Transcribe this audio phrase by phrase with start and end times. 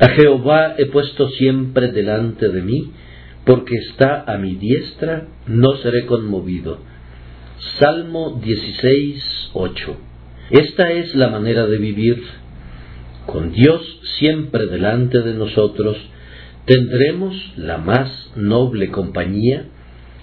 [0.00, 2.90] A Jehová he puesto siempre delante de mí,
[3.44, 6.78] porque está a mi diestra, no seré conmovido.
[7.78, 9.96] Salmo 16, 8.
[10.52, 12.22] Esta es la manera de vivir.
[13.26, 15.98] Con Dios siempre delante de nosotros,
[16.64, 19.66] tendremos la más noble compañía,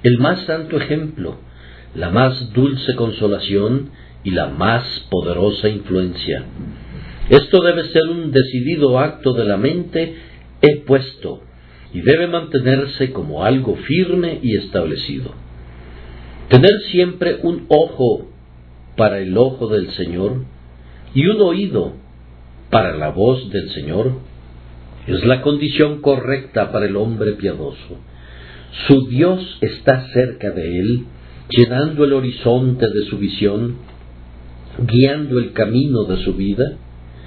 [0.02, 1.38] el más santo ejemplo,
[1.94, 3.92] la más dulce consolación
[4.24, 6.46] y la más poderosa influencia.
[7.30, 10.16] Esto debe ser un decidido acto de la mente
[10.62, 10.84] he
[11.94, 15.32] y debe mantenerse como algo firme y establecido.
[16.50, 18.30] Tener siempre un ojo
[18.96, 20.44] para el ojo del Señor
[21.14, 21.94] y un oído
[22.70, 24.14] para la voz del Señor
[25.06, 28.00] es la condición correcta para el hombre piadoso.
[28.88, 31.06] Su Dios está cerca de él,
[31.50, 33.78] llenando el horizonte de su visión,
[34.80, 36.78] guiando el camino de su vida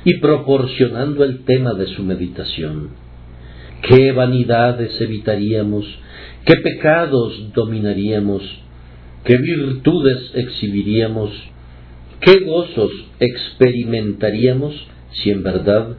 [0.04, 2.90] y proporcionando el tema de su meditación.
[3.82, 5.86] ¿Qué vanidades evitaríamos?
[6.44, 8.42] ¿Qué pecados dominaríamos?
[9.24, 11.30] ¿Qué virtudes exhibiríamos?
[12.20, 14.74] ¿Qué gozos experimentaríamos
[15.12, 15.96] si en verdad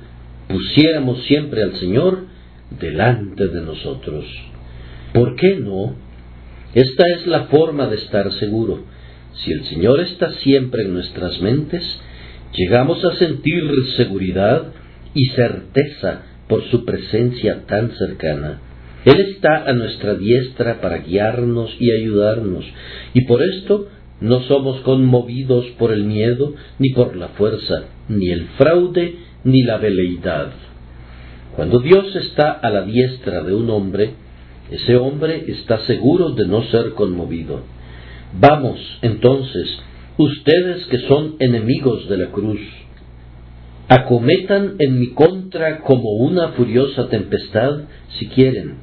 [0.47, 2.25] pusiéramos siempre al Señor
[2.79, 4.25] delante de nosotros?
[5.13, 5.95] ¿Por qué no?
[6.73, 8.85] Esta es la forma de estar seguro.
[9.33, 11.83] Si el Señor está siempre en nuestras mentes,
[12.53, 13.63] llegamos a sentir
[13.97, 14.73] seguridad
[15.13, 18.59] y certeza por su presencia tan cercana.
[19.05, 22.65] Él está a nuestra diestra para guiarnos y ayudarnos,
[23.13, 23.87] y por esto
[24.19, 29.77] no somos conmovidos por el miedo, ni por la fuerza, ni el fraude, ni la
[29.77, 30.51] veleidad.
[31.55, 34.11] Cuando Dios está a la diestra de un hombre,
[34.69, 37.61] ese hombre está seguro de no ser conmovido.
[38.39, 39.67] Vamos, entonces,
[40.17, 42.59] ustedes que son enemigos de la cruz,
[43.87, 47.81] acometan en mi contra como una furiosa tempestad
[48.17, 48.75] si quieren.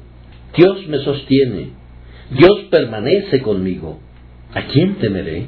[0.55, 1.69] Dios me sostiene,
[2.31, 3.99] Dios permanece conmigo.
[4.53, 5.47] ¿A quién temeré?